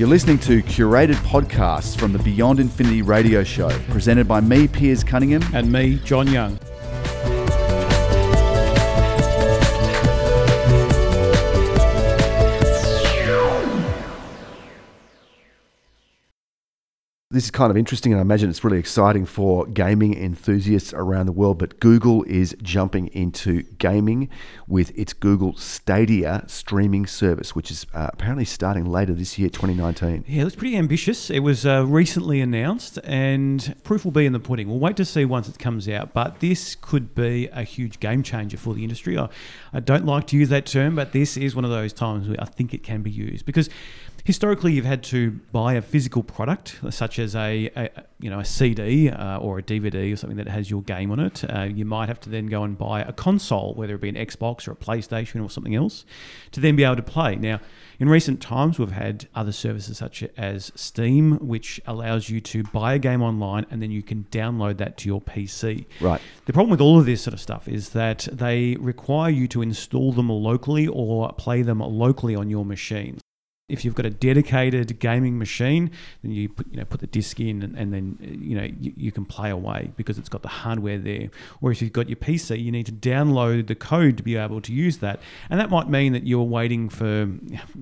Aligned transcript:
You're 0.00 0.08
listening 0.08 0.38
to 0.38 0.62
curated 0.62 1.16
podcasts 1.16 1.94
from 1.94 2.14
the 2.14 2.18
Beyond 2.20 2.58
Infinity 2.58 3.02
radio 3.02 3.44
show, 3.44 3.68
presented 3.90 4.26
by 4.26 4.40
me, 4.40 4.66
Piers 4.66 5.04
Cunningham. 5.04 5.42
And 5.52 5.70
me, 5.70 6.00
John 6.06 6.26
Young. 6.26 6.58
This 17.32 17.44
is 17.44 17.52
kind 17.52 17.70
of 17.70 17.76
interesting, 17.76 18.10
and 18.10 18.18
I 18.18 18.22
imagine 18.22 18.50
it's 18.50 18.64
really 18.64 18.80
exciting 18.80 19.24
for 19.24 19.64
gaming 19.64 20.20
enthusiasts 20.20 20.92
around 20.92 21.26
the 21.26 21.32
world. 21.32 21.60
But 21.60 21.78
Google 21.78 22.24
is 22.24 22.56
jumping 22.60 23.06
into 23.06 23.62
gaming 23.78 24.28
with 24.66 24.90
its 24.98 25.12
Google 25.12 25.54
Stadia 25.54 26.42
streaming 26.48 27.06
service, 27.06 27.54
which 27.54 27.70
is 27.70 27.86
uh, 27.94 28.10
apparently 28.12 28.44
starting 28.44 28.84
later 28.84 29.14
this 29.14 29.38
year, 29.38 29.48
2019. 29.48 30.24
Yeah, 30.26 30.44
it 30.44 30.56
pretty 30.56 30.76
ambitious. 30.76 31.30
It 31.30 31.38
was 31.38 31.64
uh, 31.64 31.86
recently 31.86 32.40
announced, 32.40 32.98
and 33.04 33.76
proof 33.84 34.04
will 34.04 34.10
be 34.10 34.26
in 34.26 34.32
the 34.32 34.40
pudding. 34.40 34.68
We'll 34.68 34.80
wait 34.80 34.96
to 34.96 35.04
see 35.04 35.24
once 35.24 35.48
it 35.48 35.56
comes 35.56 35.88
out. 35.88 36.12
But 36.12 36.40
this 36.40 36.74
could 36.74 37.14
be 37.14 37.46
a 37.52 37.62
huge 37.62 38.00
game 38.00 38.24
changer 38.24 38.56
for 38.56 38.74
the 38.74 38.82
industry. 38.82 39.16
I, 39.16 39.28
I 39.72 39.78
don't 39.78 40.04
like 40.04 40.26
to 40.26 40.36
use 40.36 40.48
that 40.48 40.66
term, 40.66 40.96
but 40.96 41.12
this 41.12 41.36
is 41.36 41.54
one 41.54 41.64
of 41.64 41.70
those 41.70 41.92
times 41.92 42.26
where 42.26 42.40
I 42.40 42.46
think 42.46 42.74
it 42.74 42.82
can 42.82 43.02
be 43.02 43.10
used 43.12 43.46
because 43.46 43.70
historically 44.24 44.72
you've 44.72 44.84
had 44.84 45.02
to 45.02 45.32
buy 45.52 45.74
a 45.74 45.82
physical 45.82 46.22
product 46.22 46.78
such 46.90 47.18
as 47.20 47.36
a, 47.36 47.70
a 47.76 47.90
you 48.18 48.28
know 48.30 48.40
a 48.40 48.44
CD 48.44 49.08
uh, 49.08 49.38
or 49.38 49.58
a 49.58 49.62
DVD 49.62 50.12
or 50.12 50.16
something 50.16 50.36
that 50.38 50.48
has 50.48 50.70
your 50.70 50.82
game 50.82 51.12
on 51.12 51.20
it. 51.20 51.44
Uh, 51.44 51.62
you 51.62 51.84
might 51.84 52.08
have 52.08 52.20
to 52.20 52.30
then 52.30 52.46
go 52.46 52.64
and 52.64 52.76
buy 52.76 53.02
a 53.02 53.12
console, 53.12 53.74
whether 53.74 53.94
it 53.94 54.00
be 54.00 54.08
an 54.08 54.16
Xbox 54.16 54.66
or 54.66 54.72
a 54.72 54.76
PlayStation 54.76 55.44
or 55.44 55.48
something 55.48 55.74
else, 55.74 56.04
to 56.50 56.60
then 56.60 56.74
be 56.74 56.84
able 56.84 56.96
to 56.96 57.02
play. 57.02 57.36
Now, 57.36 57.60
in 58.00 58.08
recent 58.08 58.40
times, 58.40 58.78
we've 58.78 58.90
had 58.90 59.28
other 59.34 59.52
services 59.52 59.98
such 59.98 60.22
as 60.36 60.72
Steam, 60.74 61.36
which 61.46 61.80
allows 61.86 62.30
you 62.30 62.40
to 62.40 62.62
buy 62.64 62.94
a 62.94 62.98
game 62.98 63.22
online 63.22 63.66
and 63.70 63.82
then 63.82 63.90
you 63.90 64.02
can 64.02 64.24
download 64.30 64.78
that 64.78 64.96
to 64.98 65.08
your 65.08 65.20
PC. 65.20 65.84
Right. 66.00 66.20
The 66.46 66.54
problem 66.54 66.70
with 66.70 66.80
all 66.80 66.98
of 66.98 67.04
this 67.04 67.22
sort 67.22 67.34
of 67.34 67.40
stuff 67.40 67.68
is 67.68 67.90
that 67.90 68.26
they 68.32 68.76
require 68.80 69.30
you 69.30 69.46
to 69.48 69.60
install 69.60 70.12
them 70.12 70.30
locally 70.30 70.88
or 70.88 71.30
play 71.34 71.60
them 71.60 71.80
locally 71.80 72.34
on 72.34 72.48
your 72.48 72.64
machine 72.64 73.20
if 73.70 73.84
you've 73.84 73.94
got 73.94 74.06
a 74.06 74.10
dedicated 74.10 74.98
gaming 74.98 75.38
machine, 75.38 75.90
then 76.22 76.32
you 76.32 76.48
put 76.48 76.66
you 76.70 76.78
know 76.78 76.84
put 76.84 77.00
the 77.00 77.06
disc 77.06 77.38
in 77.40 77.62
and, 77.62 77.76
and 77.76 77.92
then 77.92 78.18
you 78.20 78.56
know 78.56 78.64
you, 78.64 78.92
you, 78.96 79.12
can 79.12 79.24
play 79.24 79.50
away 79.50 79.92
because 79.96 80.18
it's 80.18 80.28
got 80.28 80.42
the 80.42 80.48
hardware 80.48 80.98
there. 80.98 81.30
Or 81.60 81.70
if 81.70 81.80
you've 81.80 81.92
got 81.92 82.08
your 82.08 82.16
PC, 82.16 82.62
you 82.62 82.72
need 82.72 82.86
to 82.86 82.92
download 82.92 83.66
the 83.66 83.74
code 83.74 84.16
to 84.16 84.22
be 84.22 84.36
able 84.36 84.60
to 84.60 84.72
use 84.72 84.98
that, 84.98 85.20
and 85.48 85.60
that 85.60 85.70
might 85.70 85.88
mean 85.88 86.12
that 86.12 86.26
you're 86.26 86.42
waiting 86.42 86.88
for 86.88 87.28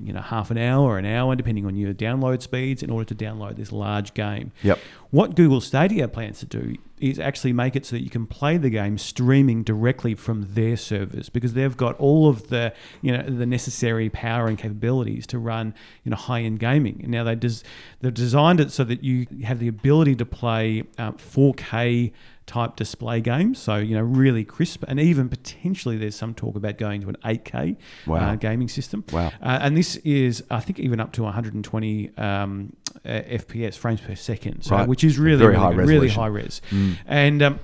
you 0.02 0.12
know 0.12 0.20
half 0.20 0.50
an 0.50 0.58
hour 0.58 0.82
or 0.82 0.98
an 0.98 1.06
hour, 1.06 1.34
depending 1.34 1.66
on 1.66 1.76
your 1.76 1.94
download 1.94 2.42
speeds, 2.42 2.82
in 2.82 2.90
order 2.90 3.04
to 3.04 3.14
download 3.14 3.56
this 3.56 3.72
large 3.72 4.14
game. 4.14 4.52
Yep. 4.62 4.78
What 5.10 5.34
Google 5.34 5.60
Stadia 5.60 6.06
plans 6.08 6.40
to 6.40 6.46
do 6.46 6.76
is 7.00 7.18
actually 7.18 7.52
make 7.52 7.76
it 7.76 7.86
so 7.86 7.96
that 7.96 8.02
you 8.02 8.10
can 8.10 8.26
play 8.26 8.56
the 8.56 8.70
game 8.70 8.98
streaming 8.98 9.62
directly 9.62 10.14
from 10.14 10.54
their 10.54 10.76
servers 10.76 11.28
because 11.28 11.54
they've 11.54 11.76
got 11.76 11.98
all 11.98 12.28
of 12.28 12.48
the 12.48 12.72
you 13.02 13.12
know 13.12 13.22
the 13.22 13.46
necessary 13.46 14.10
power 14.10 14.46
and 14.46 14.58
capabilities 14.58 15.26
to 15.26 15.38
run 15.38 15.74
you 16.04 16.10
know 16.10 16.16
high 16.16 16.42
end 16.42 16.58
gaming. 16.60 17.04
Now 17.08 17.24
they 17.24 17.34
des- 17.34 17.62
they've 18.00 18.12
designed 18.12 18.60
it 18.60 18.72
so 18.72 18.84
that 18.84 19.02
you 19.02 19.26
have 19.44 19.58
the 19.58 19.68
ability 19.68 20.16
to 20.16 20.26
play 20.26 20.84
um, 20.98 21.14
4K 21.14 22.12
type 22.48 22.74
display 22.74 23.20
games. 23.20 23.58
So, 23.58 23.76
you 23.76 23.94
know, 23.94 24.02
really 24.02 24.44
crisp. 24.44 24.82
And 24.88 24.98
even 24.98 25.28
potentially 25.28 25.96
there's 25.96 26.16
some 26.16 26.34
talk 26.34 26.56
about 26.56 26.78
going 26.78 27.02
to 27.02 27.08
an 27.10 27.16
8K 27.24 27.76
wow. 28.06 28.16
uh, 28.16 28.34
gaming 28.34 28.68
system. 28.68 29.04
Wow. 29.12 29.28
Uh, 29.40 29.58
and 29.60 29.76
this 29.76 29.96
is, 29.96 30.42
I 30.50 30.60
think, 30.60 30.80
even 30.80 30.98
up 30.98 31.12
to 31.12 31.22
120 31.22 32.10
um, 32.16 32.72
uh, 33.04 33.08
FPS, 33.08 33.76
frames 33.76 34.00
per 34.00 34.16
second. 34.16 34.62
So, 34.62 34.74
right. 34.74 34.88
which 34.88 35.04
is 35.04 35.18
really, 35.18 35.46
really, 35.46 35.58
high 35.58 35.70
really 35.70 36.08
high 36.08 36.26
res. 36.26 36.60
Mm. 36.70 36.96
And, 37.06 37.42
um, 37.42 37.60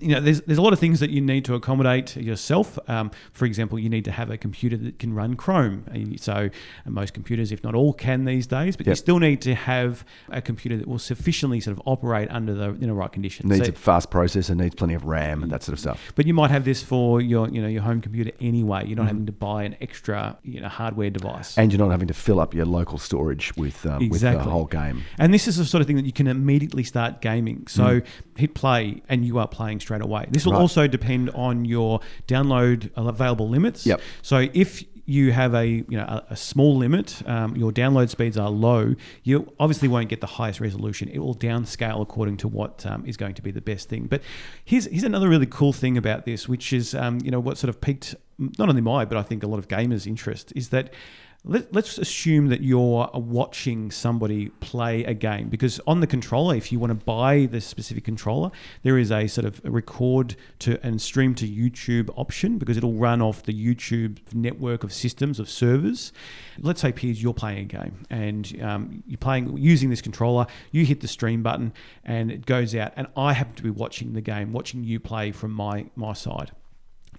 you 0.00 0.08
know, 0.08 0.20
there's, 0.20 0.40
there's 0.42 0.58
a 0.58 0.62
lot 0.62 0.72
of 0.72 0.78
things 0.78 1.00
that 1.00 1.10
you 1.10 1.20
need 1.20 1.44
to 1.46 1.54
accommodate 1.54 2.16
yourself. 2.16 2.78
Um, 2.88 3.10
for 3.32 3.44
example, 3.44 3.78
you 3.78 3.88
need 3.88 4.04
to 4.04 4.12
have 4.12 4.30
a 4.30 4.36
computer 4.36 4.76
that 4.76 4.98
can 4.98 5.14
run 5.14 5.34
Chrome. 5.34 5.84
So 6.18 6.50
most 6.86 7.14
computers, 7.14 7.52
if 7.52 7.64
not 7.64 7.74
all, 7.74 7.92
can 7.92 8.24
these 8.24 8.46
days. 8.46 8.76
But 8.76 8.86
yep. 8.86 8.92
you 8.92 8.96
still 8.96 9.18
need 9.18 9.40
to 9.42 9.54
have 9.54 10.04
a 10.28 10.40
computer 10.40 10.76
that 10.76 10.86
will 10.86 10.98
sufficiently 10.98 11.60
sort 11.60 11.76
of 11.76 11.82
operate 11.86 12.30
under 12.30 12.54
the 12.54 12.76
you 12.80 12.86
know 12.86 12.94
right 12.94 13.10
conditions. 13.10 13.50
Needs 13.50 13.66
so, 13.66 13.72
a 13.72 13.74
fast 13.74 14.10
processor, 14.10 14.56
needs 14.56 14.74
plenty 14.74 14.94
of 14.94 15.04
RAM 15.04 15.42
and 15.42 15.50
that 15.52 15.62
sort 15.62 15.74
of 15.74 15.80
stuff. 15.80 16.12
But 16.14 16.26
you 16.26 16.34
might 16.34 16.50
have 16.50 16.64
this 16.64 16.82
for 16.82 17.20
your 17.20 17.48
you 17.48 17.60
know 17.60 17.68
your 17.68 17.82
home 17.82 18.00
computer 18.00 18.32
anyway. 18.40 18.86
You're 18.86 18.96
not 18.96 19.04
mm 19.04 19.08
having 19.08 19.24
to 19.24 19.32
buy 19.32 19.62
an 19.62 19.74
extra 19.80 20.36
you 20.42 20.60
know 20.60 20.68
hardware 20.68 21.08
device, 21.08 21.56
and 21.56 21.72
you're 21.72 21.78
not 21.78 21.90
having 21.90 22.08
to 22.08 22.14
fill 22.14 22.40
up 22.40 22.52
your 22.52 22.66
local 22.66 22.98
storage 22.98 23.56
with 23.56 23.86
um, 23.86 24.02
exactly. 24.02 24.36
with 24.36 24.44
the 24.44 24.50
whole 24.50 24.66
game. 24.66 25.02
And 25.16 25.32
this 25.32 25.48
is 25.48 25.56
the 25.56 25.64
sort 25.64 25.80
of 25.80 25.86
thing 25.86 25.96
that 25.96 26.04
you 26.04 26.12
can 26.12 26.26
immediately 26.26 26.84
start 26.84 27.22
gaming. 27.22 27.66
So 27.68 28.00
mm. 28.00 28.06
hit 28.36 28.54
play, 28.54 29.00
and 29.08 29.24
you 29.24 29.38
are 29.38 29.48
playing 29.48 29.77
straight 29.80 30.02
away. 30.02 30.26
This 30.30 30.44
will 30.44 30.52
right. 30.52 30.60
also 30.60 30.86
depend 30.86 31.30
on 31.30 31.64
your 31.64 32.00
download 32.26 32.90
available 32.96 33.48
limits. 33.48 33.86
Yep. 33.86 34.00
So 34.22 34.48
if 34.52 34.84
you 35.08 35.32
have 35.32 35.54
a 35.54 35.66
you 35.66 35.84
know 35.88 36.04
a, 36.04 36.24
a 36.30 36.36
small 36.36 36.76
limit, 36.76 37.22
um, 37.26 37.56
your 37.56 37.72
download 37.72 38.10
speeds 38.10 38.36
are 38.36 38.50
low, 38.50 38.94
you 39.22 39.50
obviously 39.58 39.88
won't 39.88 40.10
get 40.10 40.20
the 40.20 40.26
highest 40.26 40.60
resolution. 40.60 41.08
It 41.08 41.18
will 41.20 41.34
downscale 41.34 42.02
according 42.02 42.36
to 42.38 42.48
what 42.48 42.84
um, 42.84 43.06
is 43.06 43.16
going 43.16 43.34
to 43.34 43.42
be 43.42 43.50
the 43.50 43.62
best 43.62 43.88
thing. 43.88 44.06
But 44.06 44.20
here's 44.66 44.84
here's 44.84 45.04
another 45.04 45.28
really 45.28 45.46
cool 45.46 45.72
thing 45.72 45.96
about 45.96 46.26
this, 46.26 46.46
which 46.46 46.74
is 46.74 46.94
um, 46.94 47.20
you 47.24 47.30
know 47.30 47.40
what 47.40 47.56
sort 47.56 47.70
of 47.70 47.80
piqued 47.80 48.14
not 48.58 48.68
only 48.68 48.82
my 48.82 49.04
but 49.04 49.16
I 49.16 49.22
think 49.22 49.42
a 49.42 49.46
lot 49.46 49.58
of 49.58 49.66
gamers' 49.66 50.06
interest 50.06 50.52
is 50.54 50.68
that 50.68 50.92
let, 51.48 51.74
us 51.74 51.96
assume 51.96 52.48
that 52.48 52.60
you're 52.60 53.10
watching 53.14 53.90
somebody 53.90 54.50
play 54.60 55.02
a 55.04 55.14
game 55.14 55.48
because 55.48 55.80
on 55.86 56.00
the 56.00 56.06
controller, 56.06 56.54
if 56.54 56.70
you 56.70 56.78
want 56.78 56.90
to 56.90 57.04
buy 57.04 57.46
the 57.46 57.60
specific 57.62 58.04
controller, 58.04 58.50
there 58.82 58.98
is 58.98 59.10
a 59.10 59.26
sort 59.26 59.46
of 59.46 59.60
record 59.64 60.36
to 60.60 60.78
and 60.84 61.00
stream 61.00 61.34
to 61.36 61.48
YouTube 61.48 62.10
option 62.16 62.58
because 62.58 62.76
it'll 62.76 62.92
run 62.92 63.22
off 63.22 63.42
the 63.42 63.54
YouTube 63.54 64.18
network 64.34 64.84
of 64.84 64.92
systems 64.92 65.40
of 65.40 65.48
servers. 65.48 66.12
Let's 66.58 66.82
say, 66.82 66.92
Piers, 66.92 67.22
you're 67.22 67.32
playing 67.32 67.58
a 67.58 67.64
game 67.64 68.04
and 68.10 68.60
um, 68.62 69.02
you're 69.06 69.16
playing 69.16 69.56
using 69.56 69.88
this 69.88 70.02
controller. 70.02 70.46
You 70.70 70.84
hit 70.84 71.00
the 71.00 71.08
stream 71.08 71.42
button 71.42 71.72
and 72.04 72.30
it 72.30 72.44
goes 72.44 72.74
out, 72.74 72.92
and 72.94 73.06
I 73.16 73.32
happen 73.32 73.54
to 73.54 73.62
be 73.62 73.70
watching 73.70 74.12
the 74.12 74.20
game, 74.20 74.52
watching 74.52 74.84
you 74.84 75.00
play 75.00 75.32
from 75.32 75.52
my 75.52 75.86
my 75.96 76.12
side 76.12 76.52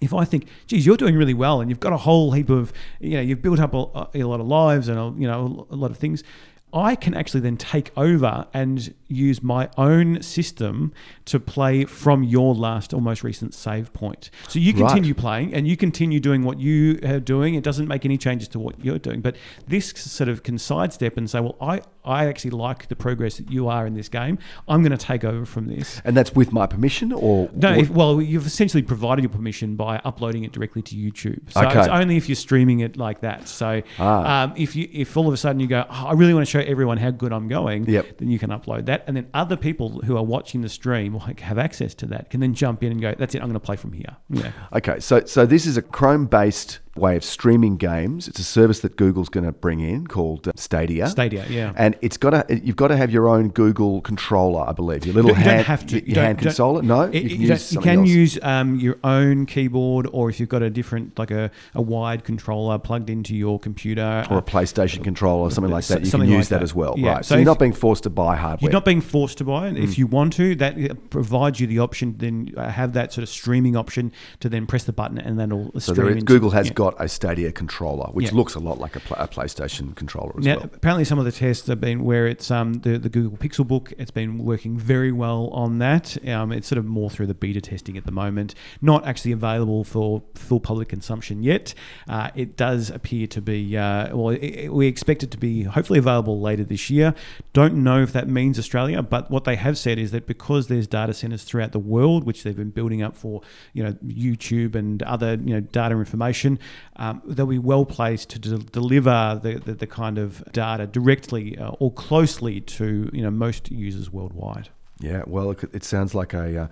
if 0.00 0.14
I 0.14 0.24
think, 0.24 0.46
geez, 0.66 0.86
you're 0.86 0.96
doing 0.96 1.16
really 1.16 1.34
well, 1.34 1.60
and 1.60 1.70
you've 1.70 1.80
got 1.80 1.92
a 1.92 1.98
whole 1.98 2.32
heap 2.32 2.48
of, 2.48 2.72
you 3.00 3.10
know, 3.10 3.20
you've 3.20 3.42
built 3.42 3.60
up 3.60 3.74
a, 3.74 4.08
a 4.14 4.24
lot 4.24 4.40
of 4.40 4.46
lives 4.46 4.88
and 4.88 4.98
a, 4.98 5.12
you 5.18 5.26
know 5.26 5.66
a 5.70 5.76
lot 5.76 5.90
of 5.90 5.98
things, 5.98 6.24
I 6.72 6.94
can 6.94 7.14
actually 7.14 7.40
then 7.40 7.56
take 7.56 7.90
over 7.96 8.46
and 8.54 8.94
use 9.08 9.42
my 9.42 9.68
own 9.76 10.22
system 10.22 10.92
to 11.26 11.40
play 11.40 11.84
from 11.84 12.22
your 12.22 12.54
last 12.54 12.94
or 12.94 13.00
most 13.00 13.24
recent 13.24 13.54
save 13.54 13.92
point. 13.92 14.30
So 14.48 14.58
you 14.58 14.72
continue 14.72 15.12
right. 15.12 15.20
playing 15.20 15.54
and 15.54 15.66
you 15.66 15.76
continue 15.76 16.20
doing 16.20 16.44
what 16.44 16.60
you 16.60 17.00
are 17.04 17.20
doing. 17.20 17.54
It 17.54 17.64
doesn't 17.64 17.88
make 17.88 18.04
any 18.04 18.16
changes 18.16 18.48
to 18.48 18.60
what 18.60 18.84
you're 18.84 18.98
doing. 18.98 19.20
But 19.20 19.36
this 19.66 19.90
sort 19.90 20.28
of 20.28 20.42
can 20.42 20.58
sidestep 20.58 21.16
and 21.16 21.28
say, 21.28 21.40
well, 21.40 21.56
I, 21.60 21.82
I 22.04 22.26
actually 22.26 22.52
like 22.52 22.88
the 22.88 22.96
progress 22.96 23.36
that 23.38 23.50
you 23.50 23.68
are 23.68 23.86
in 23.86 23.94
this 23.94 24.08
game. 24.08 24.38
I'm 24.68 24.82
going 24.82 24.96
to 24.96 25.04
take 25.04 25.24
over 25.24 25.44
from 25.44 25.66
this. 25.66 26.00
And 26.04 26.16
that's 26.16 26.32
with 26.34 26.52
my 26.52 26.66
permission 26.66 27.12
or? 27.12 27.50
No, 27.52 27.72
if, 27.72 27.90
well, 27.90 28.22
you've 28.22 28.46
essentially 28.46 28.82
provided 28.82 29.22
your 29.22 29.30
permission 29.30 29.76
by 29.76 30.00
uploading 30.04 30.44
it 30.44 30.52
directly 30.52 30.82
to 30.82 30.94
YouTube. 30.94 31.52
So 31.52 31.66
okay. 31.66 31.80
it's 31.80 31.88
only 31.88 32.16
if 32.16 32.28
you're 32.28 32.36
streaming 32.36 32.80
it 32.80 32.96
like 32.96 33.20
that. 33.20 33.48
So 33.48 33.82
ah. 33.98 34.44
um, 34.44 34.54
if 34.56 34.76
you 34.76 34.88
if 34.92 35.16
all 35.16 35.26
of 35.26 35.34
a 35.34 35.36
sudden 35.36 35.60
you 35.60 35.66
go, 35.66 35.84
oh, 35.88 36.06
I 36.08 36.12
really 36.12 36.34
want 36.34 36.46
to 36.46 36.50
show 36.50 36.59
show 36.60 36.70
everyone 36.70 36.98
how 36.98 37.10
good 37.10 37.32
I'm 37.32 37.48
going, 37.48 37.88
yep. 37.88 38.18
then 38.18 38.28
you 38.28 38.38
can 38.38 38.50
upload 38.50 38.86
that. 38.86 39.04
And 39.06 39.16
then 39.16 39.28
other 39.34 39.56
people 39.56 40.00
who 40.02 40.16
are 40.16 40.24
watching 40.24 40.60
the 40.62 40.68
stream 40.68 41.14
or 41.14 41.20
have 41.20 41.58
access 41.58 41.94
to 41.96 42.06
that 42.06 42.30
can 42.30 42.40
then 42.40 42.54
jump 42.54 42.82
in 42.82 42.92
and 42.92 43.00
go, 43.00 43.14
that's 43.18 43.34
it, 43.34 43.38
I'm 43.38 43.48
going 43.48 43.54
to 43.54 43.60
play 43.60 43.76
from 43.76 43.92
here. 43.92 44.16
Yeah. 44.28 44.52
Okay, 44.72 45.00
so 45.00 45.24
so 45.24 45.46
this 45.46 45.66
is 45.66 45.76
a 45.76 45.82
Chrome 45.82 46.26
based 46.26 46.80
way 46.96 47.16
of 47.16 47.24
streaming 47.24 47.76
games. 47.76 48.28
It's 48.28 48.38
a 48.38 48.44
service 48.44 48.80
that 48.80 48.96
Google's 48.96 49.28
going 49.28 49.46
to 49.46 49.52
bring 49.52 49.80
in 49.80 50.06
called 50.06 50.48
uh, 50.48 50.52
Stadia. 50.56 51.08
Stadia, 51.08 51.46
yeah. 51.48 51.72
And 51.76 51.96
it's 52.00 52.16
got 52.16 52.30
to 52.30 52.60
you've 52.62 52.76
got 52.76 52.88
to 52.88 52.96
have 52.96 53.10
your 53.10 53.28
own 53.28 53.50
Google 53.50 54.00
controller, 54.00 54.68
I 54.68 54.72
believe. 54.72 55.06
Your 55.06 55.14
little 55.14 55.30
you 55.30 55.36
hand, 55.36 55.50
don't 55.50 55.64
have 55.66 55.86
to. 55.86 56.08
Your 56.08 56.24
hand 56.24 56.38
controller. 56.38 56.82
No, 56.82 57.02
it, 57.02 57.14
you 57.14 57.28
can, 57.28 57.40
you 57.40 57.48
use, 57.48 57.72
you 57.72 57.80
can 57.80 58.04
use 58.04 58.38
um, 58.42 58.76
your 58.78 58.98
own 59.04 59.46
keyboard, 59.46 60.08
or 60.12 60.30
if 60.30 60.40
you've 60.40 60.48
got 60.48 60.62
a 60.62 60.70
different, 60.70 61.18
like 61.18 61.30
a, 61.30 61.50
a 61.74 61.82
wide 61.82 62.24
controller 62.24 62.78
plugged 62.78 63.10
into 63.10 63.34
your 63.34 63.58
computer, 63.58 64.26
or 64.30 64.38
a 64.38 64.42
PlayStation 64.42 65.04
controller, 65.04 65.42
or 65.42 65.50
something 65.50 65.72
like 65.72 65.86
that. 65.86 66.04
You 66.04 66.10
can 66.10 66.22
use 66.22 66.30
like 66.30 66.48
that, 66.48 66.58
that, 66.58 66.62
as 66.62 66.74
well, 66.74 66.94
yeah. 66.96 67.12
right? 67.14 67.24
So, 67.24 67.34
so 67.34 67.38
you're 67.38 67.44
not 67.44 67.58
being 67.58 67.72
forced 67.72 68.02
to 68.04 68.10
buy 68.10 68.36
hardware. 68.36 68.68
You're 68.68 68.72
not 68.72 68.84
being 68.84 69.00
forced 69.00 69.38
to 69.38 69.44
buy 69.44 69.68
it. 69.68 69.74
Mm. 69.74 69.84
If 69.84 69.98
you 69.98 70.06
want 70.06 70.32
to, 70.34 70.54
that 70.56 71.10
provides 71.10 71.60
you 71.60 71.66
the 71.66 71.78
option. 71.78 72.16
Then 72.18 72.52
uh, 72.56 72.68
have 72.68 72.92
that 72.94 73.12
sort 73.12 73.22
of 73.22 73.28
streaming 73.28 73.76
option 73.76 74.12
to 74.40 74.48
then 74.48 74.66
press 74.66 74.84
the 74.84 74.92
button 74.92 75.18
and 75.18 75.38
then 75.38 75.52
it'll 75.52 75.80
so 75.80 75.92
stream. 75.92 76.20
Google 76.20 76.50
has 76.50 76.68
yeah. 76.68 76.72
Got 76.84 76.94
a 76.98 77.08
Stadia 77.08 77.52
controller, 77.52 78.08
which 78.12 78.26
Yeah. 78.30 78.36
looks 78.38 78.54
a 78.54 78.58
lot 78.58 78.78
like 78.78 78.96
a, 78.96 79.02
a 79.24 79.28
PlayStation 79.28 79.94
controller 79.94 80.32
as 80.38 80.44
Now, 80.46 80.56
well. 80.56 80.70
apparently, 80.72 81.04
some 81.04 81.18
of 81.18 81.26
the 81.26 81.32
tests 81.32 81.66
have 81.66 81.80
been 81.80 82.04
where 82.04 82.26
it's 82.26 82.50
um, 82.50 82.68
the, 82.86 82.98
the 82.98 83.10
Google 83.10 83.36
Pixel 83.36 83.66
Book. 83.66 83.92
It's 83.98 84.10
been 84.10 84.38
working 84.38 84.78
very 84.78 85.12
well 85.12 85.48
on 85.48 85.78
that. 85.78 86.16
Um, 86.26 86.52
it's 86.52 86.66
sort 86.68 86.78
of 86.78 86.86
more 86.86 87.10
through 87.10 87.26
the 87.26 87.34
beta 87.34 87.60
testing 87.60 87.98
at 87.98 88.06
the 88.06 88.12
moment, 88.12 88.54
not 88.80 89.06
actually 89.06 89.32
available 89.32 89.84
for 89.84 90.22
full 90.34 90.58
public 90.60 90.88
consumption 90.88 91.42
yet. 91.42 91.74
Uh, 92.08 92.30
it 92.34 92.56
does 92.56 92.88
appear 92.88 93.26
to 93.26 93.42
be, 93.42 93.76
uh, 93.76 94.16
well, 94.16 94.30
it, 94.30 94.38
it- 94.42 94.72
we 94.72 94.86
expect 94.86 95.22
it 95.22 95.30
to 95.32 95.38
be 95.38 95.64
hopefully 95.64 95.98
available 95.98 96.40
later 96.40 96.64
this 96.64 96.88
year. 96.88 97.12
Don't 97.52 97.74
know 97.74 98.02
if 98.02 98.12
that 98.14 98.26
means 98.28 98.58
Australia, 98.58 99.02
but 99.02 99.30
what 99.30 99.44
they 99.44 99.56
have 99.56 99.76
said 99.76 99.98
is 99.98 100.12
that 100.12 100.26
because 100.26 100.68
there's 100.68 100.86
data 100.86 101.12
centers 101.12 101.42
throughout 101.44 101.72
the 101.72 101.78
world, 101.78 102.24
which 102.24 102.42
they've 102.42 102.56
been 102.56 102.70
building 102.70 103.02
up 103.02 103.14
for, 103.16 103.42
you 103.74 103.82
know, 103.82 103.92
YouTube 104.06 104.74
and 104.74 105.02
other, 105.02 105.32
you 105.44 105.52
know, 105.54 105.60
data 105.60 105.94
information, 105.96 106.58
um, 106.96 107.22
they'll 107.24 107.46
be 107.46 107.58
well 107.58 107.84
placed 107.84 108.30
to 108.30 108.38
de- 108.38 108.58
deliver 108.58 109.40
the, 109.42 109.58
the, 109.58 109.74
the 109.74 109.86
kind 109.86 110.18
of 110.18 110.44
data 110.52 110.86
directly 110.86 111.56
uh, 111.58 111.70
or 111.78 111.92
closely 111.92 112.60
to, 112.60 113.10
you 113.12 113.22
know, 113.22 113.30
most 113.30 113.70
users 113.70 114.12
worldwide. 114.12 114.68
Yeah, 115.00 115.22
well, 115.26 115.50
it, 115.52 115.64
it 115.72 115.84
sounds 115.84 116.14
like 116.14 116.34
a 116.34 116.62
uh, 116.64 116.66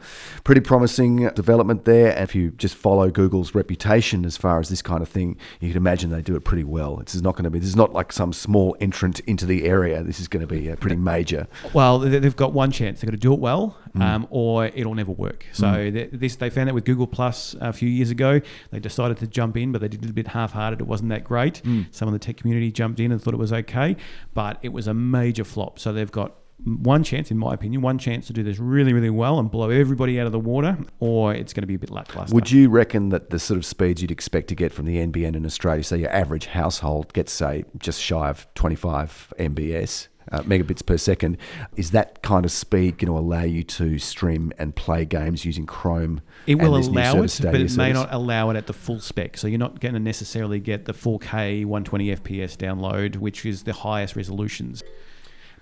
pretty 0.45 0.61
promising 0.61 1.29
development 1.31 1.85
there. 1.85 2.13
And 2.15 2.25
if 2.25 2.35
you 2.35 2.51
just 2.53 2.75
follow 2.75 3.11
Google's 3.11 3.55
reputation 3.55 4.25
as 4.25 4.37
far 4.37 4.61
as 4.61 4.69
this 4.69 4.83
kind 4.83 5.03
of 5.03 5.09
thing, 5.09 5.37
you 5.61 5.69
can 5.69 5.77
imagine 5.79 6.11
they 6.11 6.23
do 6.23 6.37
it 6.37 6.45
pretty 6.45 6.65
well. 6.65 6.97
This 6.97 7.15
is 7.15 7.23
not 7.23 7.35
going 7.37 7.45
to 7.45 7.51
be. 7.51 7.59
This 7.59 7.69
is 7.71 7.77
not 7.77 7.93
like 7.93 8.13
some 8.13 8.33
small 8.33 8.77
entrant 8.81 9.21
into 9.21 9.47
the 9.47 9.65
area. 9.65 10.03
This 10.03 10.21
is 10.21 10.29
going 10.29 10.47
to 10.47 10.53
be 10.53 10.71
uh, 10.71 10.77
pretty 10.77 10.97
major. 10.97 11.47
Well, 11.73 11.99
they- 12.01 12.19
they've 12.19 12.37
got 12.37 12.53
one 12.53 12.71
chance. 12.71 13.01
They've 13.01 13.09
got 13.11 13.13
to 13.15 13.21
do 13.21 13.33
it 13.33 13.41
well, 13.41 13.77
um, 14.01 14.27
or 14.31 14.67
it'll 14.67 14.95
never 14.95 15.13
work. 15.13 15.47
So 15.53 15.91
th- 15.91 16.11
this 16.13 16.37
they 16.37 16.51
found 16.51 16.69
that 16.69 16.75
with 16.75 16.85
Google 16.85 17.07
Plus 17.07 17.57
a 17.61 17.73
few 17.73 17.89
years 17.89 18.11
ago. 18.11 18.41
They 18.71 18.79
decided 18.81 19.17
to 19.19 19.27
jump 19.27 19.57
in, 19.57 19.73
but 19.73 19.81
they 19.81 19.89
did 19.89 20.05
it 20.05 20.11
a 20.11 20.13
bit 20.13 20.29
half-hearted. 20.29 20.81
It 20.81 20.87
wasn't 20.87 21.09
that 21.11 21.25
great. 21.25 21.63
Some 21.91 22.09
of 22.09 22.13
the 22.13 22.19
tech 22.19 22.37
community 22.37 22.71
jumped 22.71 23.01
in 23.01 23.11
and 23.11 23.23
thought 23.23 23.35
it 23.35 23.39
was 23.39 23.53
okay, 23.53 23.97
but 24.35 24.59
it 24.63 24.69
was 24.71 24.87
a 24.87 24.95
major 24.95 25.45
flop. 25.45 25.79
So 25.79 25.93
they've 25.93 26.11
got 26.13 26.35
one 26.65 27.05
chance, 27.05 27.31
in 27.31 27.39
my 27.39 27.55
opinion, 27.55 27.83
one 27.83 27.99
chance 27.99 28.27
to 28.27 28.33
do 28.33 28.43
this 28.43 28.59
really, 28.59 28.93
really 28.93 29.11
well 29.11 29.39
and 29.39 29.51
blow 29.51 29.71
everybody 29.71 30.21
out 30.21 30.27
of 30.27 30.33
the 30.33 30.41
water, 30.41 30.77
or 30.99 31.33
it's 31.33 31.53
going 31.53 31.63
to 31.63 31.67
be 31.67 31.75
a 31.75 31.79
bit 31.79 31.91
lackluster. 31.91 32.35
Would 32.35 32.51
you 32.51 32.69
reckon 32.69 33.11
that 33.11 33.31
the 33.31 33.39
sort 33.39 33.59
of 33.59 33.65
speeds 33.65 34.03
you'd 34.03 34.11
expect 34.11 34.49
to 34.49 34.55
get 34.55 34.73
from 34.73 34.87
the 34.87 34.97
NBN 34.97 35.37
in 35.37 35.47
Australia, 35.47 35.85
so 35.85 35.95
your 35.95 36.11
average 36.11 36.47
household 36.47 37.13
gets, 37.13 37.33
say, 37.33 37.65
just 37.79 38.01
shy 38.01 38.29
of 38.29 38.53
25 38.55 39.33
MBS, 39.39 40.09
uh, 40.33 40.41
megabits 40.41 40.85
per 40.85 40.99
second, 40.99 41.39
is 41.77 41.93
that 41.93 42.23
kind 42.23 42.45
of 42.45 42.51
speed 42.51 42.99
going 42.99 43.07
to 43.07 43.17
allow 43.17 43.45
you 43.45 43.63
to 43.63 43.99
stream 43.99 44.53
and 44.59 44.75
play 44.75 45.05
games 45.05 45.45
using 45.45 45.65
Chrome? 45.65 46.21
It 46.47 46.57
will 46.57 46.75
and 46.75 46.85
this 46.85 46.91
new 46.91 47.01
allow 47.01 47.23
it, 47.23 47.41
but 47.41 47.55
it 47.55 47.77
may 47.77 47.93
service? 47.93 47.95
not 47.95 48.09
allow 48.13 48.51
it 48.51 48.57
at 48.57 48.67
the 48.67 48.73
full 48.73 49.01
spec. 49.01 49.37
So 49.37 49.47
you're 49.47 49.59
not 49.59 49.81
going 49.81 49.95
to 49.95 50.01
necessarily 50.01 50.61
get 50.61 50.87
the 50.87 50.93
4K 50.93 51.65
120 51.65 52.17
FPS 52.17 52.57
download, 52.57 53.17
which 53.17 53.47
is 53.47 53.63
the 53.63 53.73
highest 53.73 54.17
resolutions. 54.17 54.83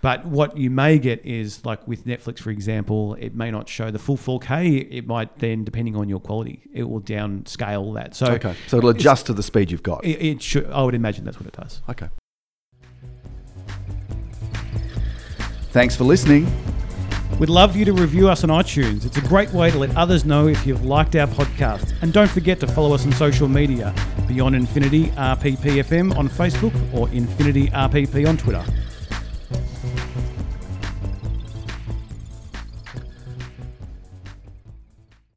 But 0.03 0.27
what 0.27 0.57
you 0.57 0.71
may 0.71 0.99
get 0.99 1.25
is 1.25 1.65
like 1.65 1.87
with 1.89 2.05
Netflix, 2.07 2.39
for 2.39 2.51
example, 2.51 3.15
it 3.19 3.35
may 3.35 3.51
not 3.51 3.69
show 3.69 3.91
the 3.91 3.99
full 3.99 4.17
4K. 4.17 4.89
It 4.91 5.07
might 5.07 5.39
then, 5.39 5.65
depending 5.65 5.97
on 5.97 6.09
your 6.09 6.21
quality, 6.21 6.61
it 6.73 6.85
will 6.89 7.01
downscale 7.01 7.95
that. 7.95 8.15
So 8.15 8.27
Okay, 8.27 8.55
so 8.67 8.79
it'll 8.79 8.91
adjust 8.91 9.27
to 9.27 9.33
the 9.33 9.43
speed 9.43 9.71
you've 9.71 9.83
got. 9.83 10.05
it, 10.05 10.21
it 10.25 10.43
should. 10.43 10.71
I 10.71 10.83
would 10.83 10.95
imagine 10.95 11.25
that's 11.25 11.39
what 11.41 11.47
it 11.47 11.55
does. 11.55 11.83
Okay. 11.89 12.09
Thanks 15.71 15.95
for 15.97 16.05
listening. 16.05 16.47
We'd 17.39 17.51
love 17.51 17.77
you 17.77 17.85
to 17.85 17.93
review 17.93 18.29
us 18.31 18.45
on 18.45 18.51
iTunes. 18.51 19.05
It's 19.05 19.19
a 19.19 19.23
great 19.23 19.51
way 19.51 19.71
to 19.71 19.79
let 19.79 19.95
others 19.95 20.25
know 20.25 20.49
if 20.49 20.67
you've 20.67 20.85
liked 20.87 21.15
our 21.17 21.27
podcast. 21.27 21.93
And 22.01 22.11
don't 22.13 22.31
forget 22.31 22.61
to 22.61 22.67
follow 22.67 22.95
us 22.95 23.05
on 23.05 23.13
social 23.13 23.47
media 23.47 23.95
Beyond 24.27 24.57
Infinity 24.57 25.09
RPPFM 25.09 26.17
on 26.17 26.29
Facebook 26.31 26.73
or 26.95 27.11
Infinity 27.11 27.69
RPP 27.69 28.27
on 28.27 28.39
Twitter. 28.39 28.65